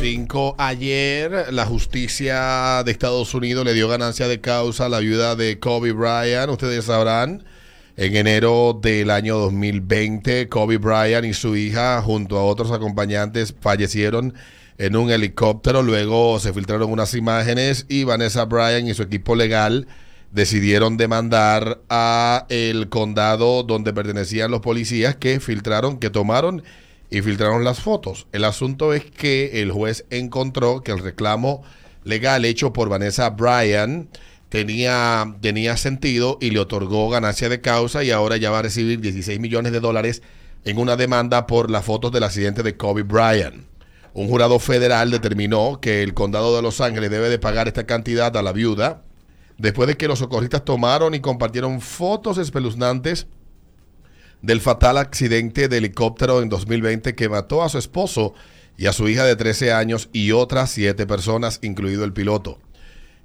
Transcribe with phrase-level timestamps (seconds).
[0.00, 0.54] 5.
[0.58, 5.58] Ayer la justicia de Estados Unidos le dio ganancia de causa a la viuda de
[5.58, 6.50] Kobe Bryant.
[6.50, 7.42] Ustedes sabrán,
[7.96, 14.34] en enero del año 2020, Kobe Bryant y su hija, junto a otros acompañantes, fallecieron
[14.78, 15.82] en un helicóptero.
[15.82, 19.88] Luego se filtraron unas imágenes y Vanessa Bryant y su equipo legal
[20.30, 26.62] decidieron demandar a el condado donde pertenecían los policías que filtraron, que tomaron
[27.10, 28.26] y filtraron las fotos.
[28.32, 31.62] El asunto es que el juez encontró que el reclamo
[32.04, 34.08] legal hecho por Vanessa Bryan
[34.48, 39.00] tenía, tenía sentido y le otorgó ganancia de causa y ahora ya va a recibir
[39.00, 40.22] 16 millones de dólares
[40.64, 43.64] en una demanda por las fotos del accidente de Kobe Bryant.
[44.14, 48.36] Un jurado federal determinó que el condado de Los Ángeles debe de pagar esta cantidad
[48.36, 49.02] a la viuda
[49.58, 53.26] después de que los socorristas tomaron y compartieron fotos espeluznantes
[54.42, 58.34] del fatal accidente de helicóptero en 2020 que mató a su esposo
[58.76, 62.58] y a su hija de 13 años y otras siete personas, incluido el piloto.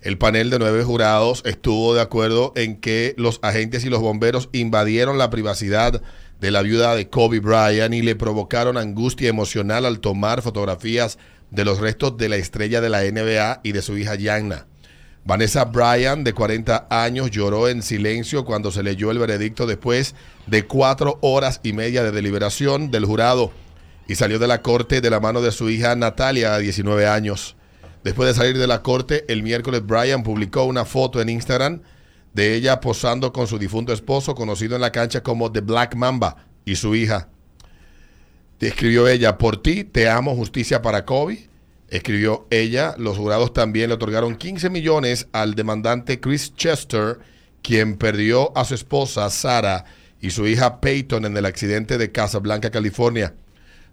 [0.02, 4.50] El panel de nueve jurados estuvo de acuerdo en que los agentes y los bomberos
[4.52, 6.02] invadieron la privacidad
[6.42, 11.20] de la viuda de Kobe Bryant y le provocaron angustia emocional al tomar fotografías
[11.52, 14.68] de los restos de la estrella de la NBA y de su hija Yanna.
[15.26, 20.16] Vanessa Bryan, de 40 años, lloró en silencio cuando se leyó el veredicto después
[20.48, 23.52] de cuatro horas y media de deliberación del jurado
[24.06, 27.56] y salió de la corte de la mano de su hija Natalia, de 19 años.
[28.04, 31.82] Después de salir de la corte, el miércoles Bryan publicó una foto en Instagram
[32.34, 36.48] de ella posando con su difunto esposo, conocido en la cancha como The Black Mamba,
[36.66, 37.30] y su hija.
[38.60, 41.50] Escribió ella, por ti te amo, justicia para Kobe
[41.94, 42.96] escribió ella.
[42.98, 47.20] Los jurados también le otorgaron 15 millones al demandante Chris Chester,
[47.62, 49.86] quien perdió a su esposa Sara
[50.20, 53.36] y su hija Peyton en el accidente de Casablanca, California.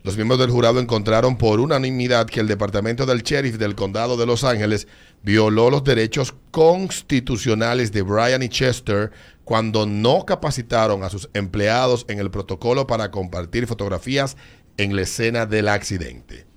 [0.02, 4.24] Los miembros del jurado encontraron por unanimidad que el departamento del sheriff del condado de
[4.24, 4.88] Los Ángeles
[5.22, 9.10] violó los derechos constitucionales de Brian y Chester
[9.44, 14.39] cuando no capacitaron a sus empleados en el protocolo para compartir fotografías
[14.78, 16.49] en la escena del accidente.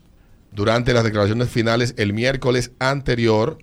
[0.54, 3.58] Durante las declaraciones finales el miércoles anterior,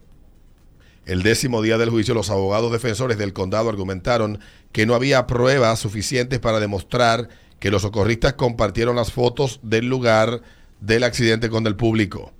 [1.07, 4.41] el décimo día del juicio, los abogados defensores del condado argumentaron
[4.73, 7.29] que no había pruebas suficientes para demostrar
[7.61, 10.43] que los socorristas compartieron las fotos del lugar
[10.81, 12.33] del accidente con el público.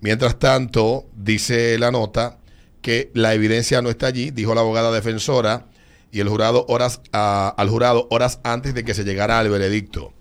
[0.00, 2.38] Mientras tanto, dice la nota
[2.82, 5.66] que la evidencia no está allí, dijo la abogada defensora
[6.10, 10.12] y el jurado horas al jurado horas antes de que se llegara al veredicto.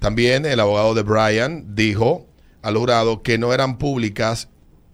[0.00, 2.26] También el abogado de Brian dijo
[2.64, 4.48] al jurado que no eran públicas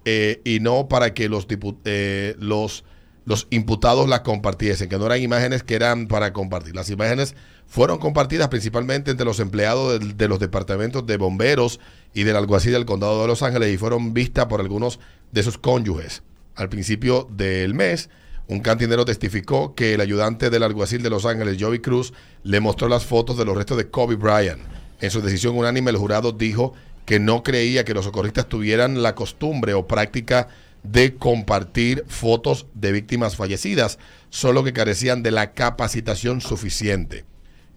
[0.05, 1.47] eh, y no para que los,
[1.85, 2.85] eh, los,
[3.25, 6.75] los imputados las compartiesen, que no eran imágenes que eran para compartir.
[6.75, 7.37] Las imágenes
[7.67, 11.79] fueron compartidas principalmente entre los empleados de, de los departamentos de bomberos
[12.13, 14.99] y del alguacil del condado de Los Ángeles y fueron vistas por algunos
[15.31, 16.23] de sus cónyuges.
[16.57, 18.11] Al principio del mes,
[18.49, 22.89] un cantinero testificó que el ayudante del alguacil de Los Ángeles, Joey Cruz, le mostró
[22.89, 24.61] las fotos de los restos de Kobe Bryant.
[25.01, 26.75] En su decisión unánime, el jurado dijo
[27.11, 30.47] que no creía que los socorristas tuvieran la costumbre o práctica
[30.85, 33.99] de compartir fotos de víctimas fallecidas,
[34.29, 37.25] solo que carecían de la capacitación suficiente.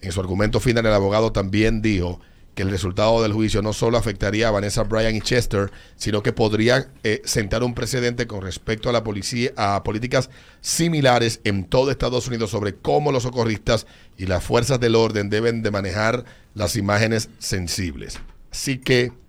[0.01, 2.21] En su argumento final, el abogado también dijo
[2.53, 6.31] que el resultado del juicio no solo afectaría a Vanessa Bryan y Chester, sino que
[6.31, 10.29] podría eh, sentar un precedente con respecto a la policía, a políticas
[10.61, 15.63] similares en todo Estados Unidos sobre cómo los socorristas y las fuerzas del orden deben
[15.63, 16.23] de manejar
[16.53, 18.19] las imágenes sensibles.
[18.51, 19.22] Así que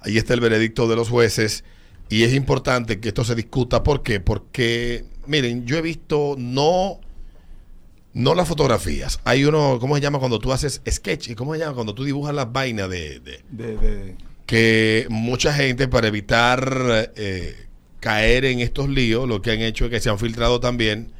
[0.00, 1.64] Ahí está el veredicto de los jueces
[2.08, 3.82] y es importante que esto se discuta.
[3.82, 4.20] ¿Por qué?
[4.20, 7.00] Porque, miren, yo he visto no,
[8.12, 9.20] no las fotografías.
[9.24, 11.30] Hay uno, ¿cómo se llama cuando tú haces sketch?
[11.30, 16.08] ¿Y cómo se llama cuando tú dibujas las vainas de, de, Que mucha gente, para
[16.08, 17.66] evitar eh,
[18.00, 21.15] caer en estos líos, lo que han hecho es que se han filtrado también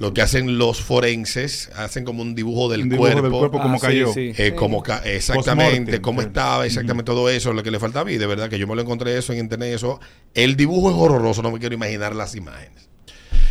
[0.00, 3.20] lo que hacen los forenses, hacen como un dibujo del cuerpo.
[3.20, 4.10] Del cuerpo como ah, cayó.
[4.16, 8.10] Eh, como exactamente, cómo estaba, exactamente todo eso, lo que le faltaba.
[8.10, 9.74] Y de verdad que yo me lo encontré eso en internet.
[9.74, 10.00] Eso.
[10.32, 12.88] El dibujo es horroroso, no me quiero imaginar las imágenes.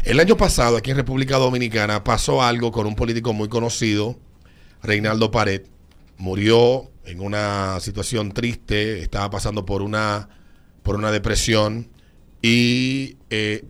[0.04, 4.18] El año pasado, aquí en República Dominicana, pasó algo con un político muy conocido,
[4.81, 5.68] Reinaldo Pared.
[6.18, 10.30] Murió en una situación triste, estaba pasando por una,
[10.81, 11.90] por una depresión
[12.42, 13.66] y eh,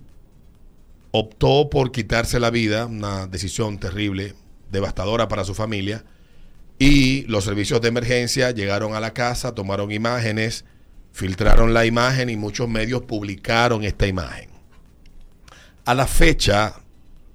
[1.11, 4.35] optó por quitarse la vida, una decisión terrible,
[4.71, 6.05] devastadora para su familia,
[6.77, 10.65] y los servicios de emergencia llegaron a la casa, tomaron imágenes,
[11.11, 14.49] filtraron la imagen y muchos medios publicaron esta imagen.
[15.85, 16.75] A la fecha,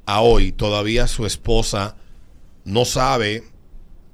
[0.07, 1.97] a hoy, todavía su esposa
[2.65, 3.43] no sabe,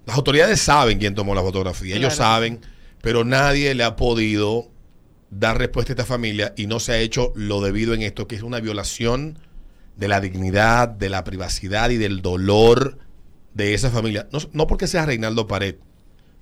[0.06, 2.60] las autoridades saben quién tomó la fotografía, ellos saben,
[3.02, 4.68] pero nadie le ha podido
[5.30, 8.34] dar respuesta a esta familia y no se ha hecho lo debido en esto, que
[8.34, 9.38] es una violación
[10.00, 12.98] de la dignidad, de la privacidad y del dolor
[13.54, 14.26] de esa familia.
[14.32, 15.76] No, no porque sea Reinaldo Pared.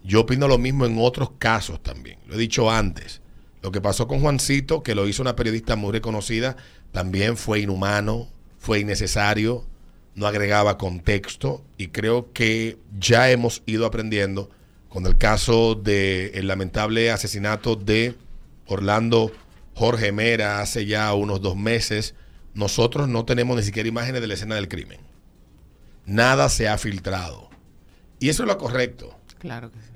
[0.05, 2.21] Yo opino lo mismo en otros casos también.
[2.29, 3.21] Lo he dicho antes.
[3.61, 6.57] Lo que pasó con Juancito, que lo hizo una periodista muy reconocida,
[6.93, 8.29] también fue inhumano,
[8.59, 9.67] fue innecesario,
[10.15, 14.51] no agregaba contexto y creo que ya hemos ido aprendiendo
[14.89, 18.15] con el caso del el lamentable asesinato de
[18.67, 19.33] Orlando
[19.75, 22.15] Jorge Mera hace ya unos dos meses.
[22.59, 24.99] Nosotros no tenemos ni siquiera imágenes de la escena del crimen.
[26.07, 27.51] Nada se ha filtrado.
[28.19, 29.17] Y eso es lo correcto.
[29.39, 29.93] Claro que sí.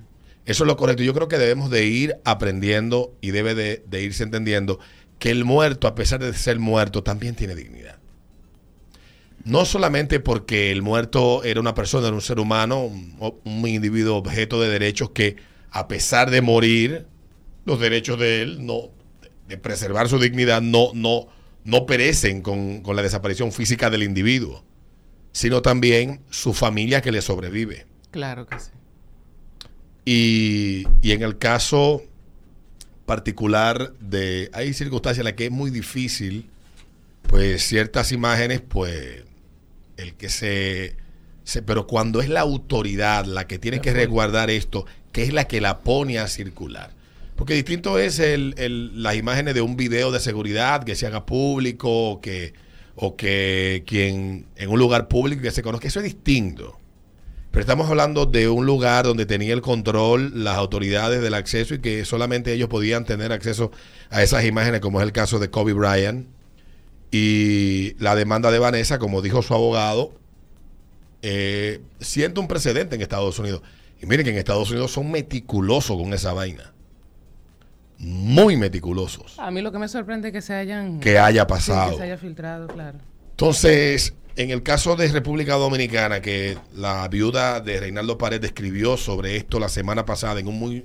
[0.47, 1.03] Eso es lo correcto.
[1.03, 4.79] Yo creo que debemos de ir aprendiendo y debe de, de irse entendiendo
[5.19, 7.99] que el muerto, a pesar de ser muerto, también tiene dignidad.
[9.43, 14.19] No solamente porque el muerto era una persona, era un ser humano, un, un individuo
[14.19, 15.35] objeto de derechos que,
[15.73, 17.09] a pesar de morir,
[17.65, 18.91] los derechos de él, no,
[19.49, 21.27] de preservar su dignidad, no, no,
[21.65, 24.65] no perecen con, con la desaparición física del individuo,
[25.33, 27.87] sino también su familia que le sobrevive.
[28.11, 28.71] Claro que sí.
[30.05, 32.03] Y, y, en el caso
[33.07, 36.51] particular de, hay circunstancias en las que es muy difícil,
[37.29, 39.23] pues ciertas imágenes, pues
[39.97, 40.97] el que se,
[41.45, 45.47] se pero cuando es la autoridad la que tiene que resguardar esto, que es la
[45.47, 46.91] que la pone a circular.
[47.37, 51.27] Porque distinto es el, el, las imágenes de un video de seguridad que se haga
[51.27, 52.53] público o que,
[52.95, 56.79] o que quien en un lugar público que se conozca, eso es distinto.
[57.53, 61.81] Pero estamos hablando de un lugar donde tenía el control las autoridades del acceso y
[61.81, 63.71] que solamente ellos podían tener acceso
[64.09, 66.29] a esas imágenes, como es el caso de Kobe Bryant.
[67.11, 70.15] Y la demanda de Vanessa, como dijo su abogado,
[71.21, 73.61] eh, siente un precedente en Estados Unidos.
[74.03, 76.72] Y miren que en Estados Unidos son meticulosos con esa vaina.
[78.03, 79.39] Muy meticulosos.
[79.39, 80.99] A mí lo que me sorprende es que se hayan...
[80.99, 81.85] Que haya pasado.
[81.85, 82.99] Sí, que se haya filtrado, claro.
[83.31, 89.37] Entonces, en el caso de República Dominicana, que la viuda de Reinaldo Paredes escribió sobre
[89.37, 90.85] esto la semana pasada en un muy,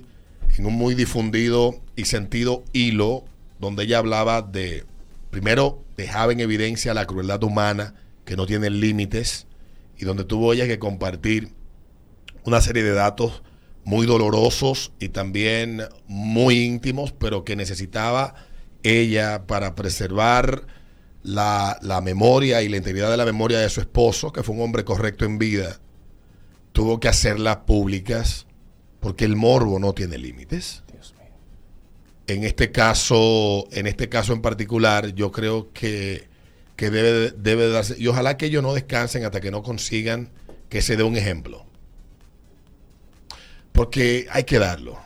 [0.56, 3.24] en un muy difundido y sentido hilo,
[3.58, 4.84] donde ella hablaba de,
[5.30, 7.94] primero, dejaba en evidencia la crueldad humana
[8.24, 9.48] que no tiene límites
[9.96, 11.52] y donde tuvo ella que compartir
[12.44, 13.42] una serie de datos
[13.88, 18.34] muy dolorosos y también muy íntimos, pero que necesitaba
[18.82, 20.66] ella para preservar
[21.22, 24.60] la, la, memoria y la integridad de la memoria de su esposo, que fue un
[24.60, 25.80] hombre correcto en vida,
[26.72, 28.46] tuvo que hacerlas públicas
[29.00, 30.82] porque el morbo no tiene límites.
[32.26, 36.28] En este caso, en este caso en particular, yo creo que,
[36.76, 40.28] que debe, debe darse, y ojalá que ellos no descansen hasta que no consigan
[40.68, 41.67] que se dé un ejemplo.
[43.72, 44.98] Porque hay que darlo.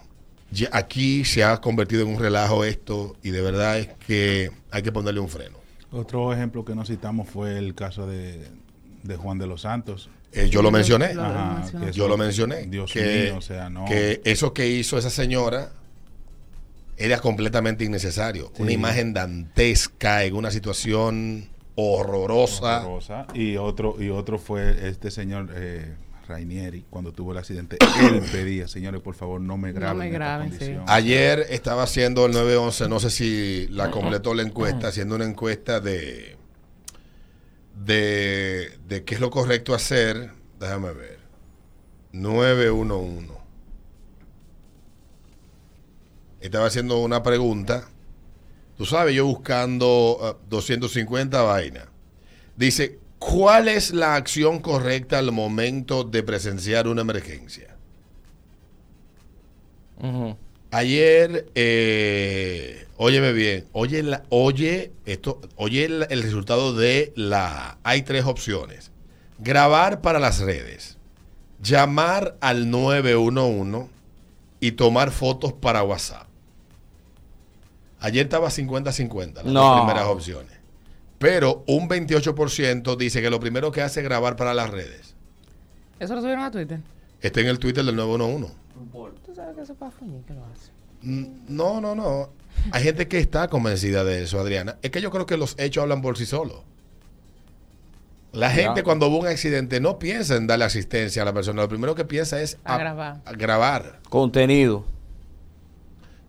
[0.51, 4.83] Ya aquí se ha convertido en un relajo esto y de verdad es que hay
[4.83, 5.59] que ponerle un freno.
[5.91, 8.49] Otro ejemplo que nos citamos fue el caso de,
[9.03, 10.11] de Juan de los Santos.
[10.33, 11.15] Eh, yo lo mencioné.
[11.19, 12.67] Ajá, yo lo mencioné.
[12.67, 13.85] Dios que, mío, o sea, no.
[13.85, 15.73] que eso que hizo esa señora
[16.97, 18.53] era completamente innecesario.
[18.55, 18.63] Sí.
[18.63, 22.81] Una imagen dantesca en una situación horrorosa.
[22.81, 23.27] Horrorosa.
[23.35, 25.95] Y otro, y otro fue este señor eh,
[26.33, 27.77] Rainieri, cuando tuvo el accidente.
[28.01, 29.99] Él pedía, señores, por favor, no me graben.
[29.99, 30.59] me en esta graben, sí.
[30.59, 30.85] condición".
[30.89, 35.81] Ayer estaba haciendo el 911, no sé si la completó la encuesta, haciendo una encuesta
[35.81, 36.37] de,
[37.85, 40.31] de, de qué es lo correcto hacer.
[40.59, 41.19] Déjame ver.
[42.13, 43.33] 911.
[46.41, 47.89] Estaba haciendo una pregunta.
[48.77, 51.87] Tú sabes, yo buscando ah, 250 vainas.
[52.57, 52.99] Dice,
[53.31, 57.77] ¿cuál es la acción correcta al momento de presenciar una emergencia?
[60.71, 67.79] Ayer, eh, óyeme bien, oye, la- oye esto, oye el, el resultado de la.
[67.85, 68.91] Hay tres opciones:
[69.39, 70.97] grabar para las redes,
[71.63, 73.89] llamar al 911
[74.61, 76.27] y tomar fotos para WhatsApp.
[78.01, 79.61] Ayer estaba 50-50 las No.
[79.63, 80.53] dos primeras opciones,
[81.23, 85.15] pero un 28% dice que lo primero que hace es grabar para las redes.
[86.01, 86.81] ¿Eso lo subieron a Twitter?
[87.21, 88.53] Está en el Twitter del 911.
[89.25, 90.73] Tú sabes que eso es para fuñir que lo hace.
[91.03, 92.31] Mm, No, no, no.
[92.73, 94.79] Hay gente que está convencida de eso, Adriana.
[94.83, 96.59] Es que yo creo que los hechos hablan por sí solos.
[98.33, 101.63] La gente cuando hubo un accidente no piensa en darle asistencia a la persona.
[101.63, 103.21] Lo primero que piensa es A grabar.
[103.25, 104.01] a grabar.
[104.09, 104.85] Contenido.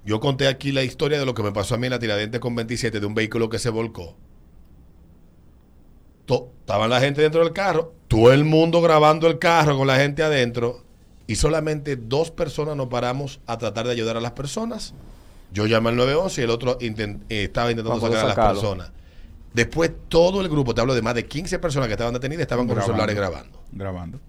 [0.05, 2.39] Yo conté aquí la historia de lo que me pasó a mí en la Tiradentes
[2.41, 4.15] con 27 de un vehículo que se volcó.
[6.25, 9.98] To- Estaban la gente dentro del carro, todo el mundo grabando el carro con la
[9.98, 10.82] gente adentro
[11.27, 14.94] y solamente dos personas nos paramos a tratar de ayudar a las personas
[15.51, 18.92] Yo llamé al 911 y el otro intent- eh, estaba intentando sacar a las personas.
[19.53, 22.65] Después todo el grupo, te hablo de más de 15 personas que estaban detenidas, estaban
[22.65, 23.62] con los celulares grabando.
[23.72, 24.20] Grabando.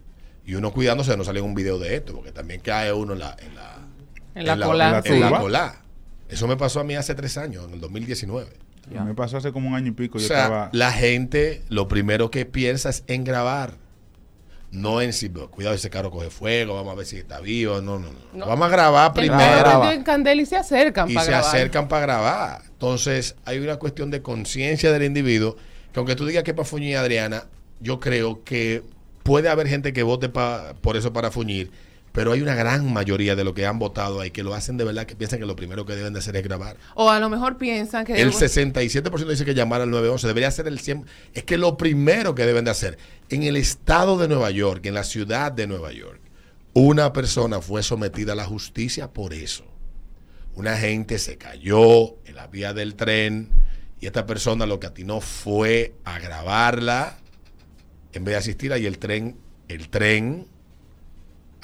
[0.45, 3.21] Y uno cuidándose de no salir un video de esto, porque también cae uno en
[3.21, 3.79] la, en la,
[4.35, 4.85] En la en cola.
[4.87, 5.41] en la en la turba.
[5.41, 5.83] cola.
[6.29, 8.51] Eso me pasó a mí hace tres años, en el 2019.
[8.93, 9.03] Ya.
[9.05, 10.19] Me pasó hace como un año y pico.
[10.19, 10.71] O Yo sea, estaba.
[10.73, 13.75] la gente lo primero que piensa es en grabar.
[14.71, 17.81] No en si, cuidado, ese carro coge fuego, vamos a ver si está vivo.
[17.81, 18.19] No, no, no.
[18.33, 18.47] No.
[18.47, 19.39] Vamos a grabar primero.
[19.39, 19.81] carro graba.
[19.81, 21.49] prendió en candela y se acercan y para se grabar.
[21.49, 22.63] acercan para grabar.
[22.71, 25.57] Entonces, hay una cuestión de conciencia del individuo
[25.93, 27.45] que aunque tú digas que para fuñir Adriana,
[27.79, 28.83] yo creo que
[29.23, 31.71] puede haber gente que vote pa- por eso para fuñir,
[32.15, 34.85] pero hay una gran mayoría de los que han votado ahí que lo hacen de
[34.85, 36.77] verdad, que piensan que lo primero que deben de hacer es grabar.
[36.95, 38.23] O a lo mejor piensan que...
[38.23, 41.07] El 67% dice que llamar al 911 debería ser el 100%.
[41.35, 42.99] Es que lo primero que deben de hacer
[43.31, 46.21] en el estado de Nueva York, en la ciudad de Nueva York,
[46.73, 49.65] una persona fue sometida a la justicia por eso.
[50.55, 53.49] Una gente se cayó en la vía del tren
[54.01, 57.19] y esta persona lo que atinó fue a grabarla
[58.13, 60.54] en vez de asistirla y el tren, el tren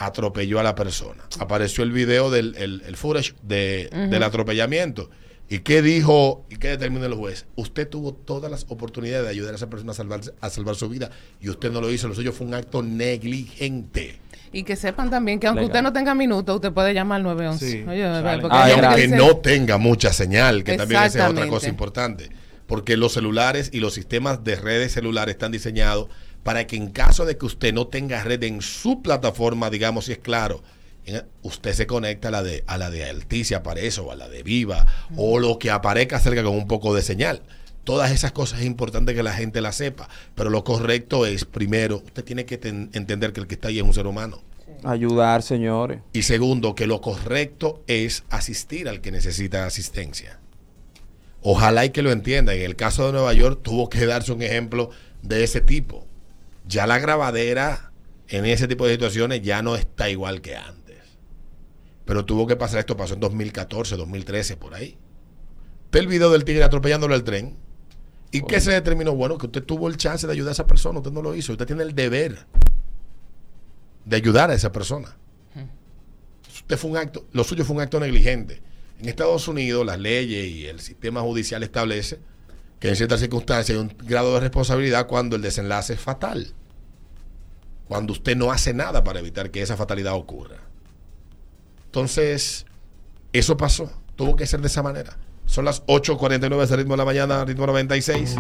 [0.01, 1.23] atropelló a la persona.
[1.39, 5.11] Apareció el video del el, el footage de- del atropellamiento.
[5.49, 7.47] ¿Y qué dijo y qué determinó el juez?
[7.57, 10.89] Usted tuvo todas las oportunidades de ayudar a esa persona a salvar, a salvar su
[10.89, 12.09] vida y usted no lo hizo.
[12.09, 14.19] Lo suyo fue un acto negligente.
[14.53, 15.71] Y que sepan también que aunque Legal.
[15.77, 17.71] usted no tenga minuto, usted puede llamar al 911.
[17.71, 18.05] Sí, Oye,
[18.41, 22.31] porque Ah, aunque dice- no tenga mucha señal, que también esa es otra cosa importante.
[22.67, 26.09] Porque los celulares y los sistemas de redes celulares están diseñados
[26.43, 30.13] para que en caso de que usted no tenga red en su plataforma, digamos, si
[30.13, 30.63] es claro,
[31.07, 34.29] en- usted se conecta a la de a la de Alticia aparece o a la
[34.29, 37.43] de Viva o lo que aparezca cerca con un poco de señal.
[37.85, 41.97] Todas esas cosas es importante que la gente las sepa, pero lo correcto es, primero,
[42.05, 44.43] usted tiene que ten- entender que el que está ahí es un ser humano.
[44.85, 46.01] Ayudar, señores.
[46.13, 50.39] Y segundo, que lo correcto es asistir al que necesita asistencia.
[51.43, 52.55] Ojalá y que lo entienda.
[52.55, 54.91] En el caso de Nueva York tuvo que darse un ejemplo
[55.23, 56.07] de ese tipo.
[56.67, 57.93] Ya la grabadera
[58.29, 60.99] en ese tipo de situaciones ya no está igual que antes.
[62.05, 64.97] Pero tuvo que pasar esto, pasó en 2014, 2013, por ahí.
[65.93, 67.57] Ve el video del tigre atropellándolo al tren.
[68.33, 69.15] ¿Y qué se determinó?
[69.15, 71.53] Bueno, que usted tuvo el chance de ayudar a esa persona, usted no lo hizo.
[71.53, 72.47] Usted tiene el deber
[74.05, 75.17] de ayudar a esa persona.
[76.49, 78.63] Usted fue un acto, lo suyo fue un acto negligente.
[79.01, 82.21] En Estados Unidos, las leyes y el sistema judicial establece
[82.81, 86.55] que en ciertas circunstancias hay un grado de responsabilidad cuando el desenlace es fatal.
[87.87, 90.57] Cuando usted no hace nada para evitar que esa fatalidad ocurra.
[91.85, 92.65] Entonces,
[93.33, 93.93] eso pasó.
[94.17, 95.19] Tuvo que ser de esa manera.
[95.45, 98.37] Son las 8.49 de ritmo de la mañana, ritmo 96.